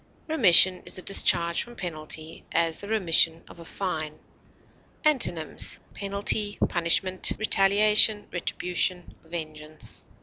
[0.27, 4.17] Remission is a discharge from penalty; as, the remission of a fine.
[5.05, 10.03] Antonyms: penalty, punishment, retaliation, retribution, vengeance.